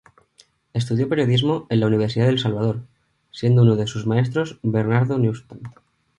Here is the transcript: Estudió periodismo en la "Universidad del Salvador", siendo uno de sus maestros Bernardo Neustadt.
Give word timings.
Estudió 0.73 1.07
periodismo 1.07 1.67
en 1.69 1.79
la 1.79 1.85
"Universidad 1.85 2.25
del 2.25 2.39
Salvador", 2.39 2.81
siendo 3.29 3.61
uno 3.61 3.75
de 3.75 3.85
sus 3.85 4.07
maestros 4.07 4.57
Bernardo 4.63 5.19
Neustadt. 5.19 5.61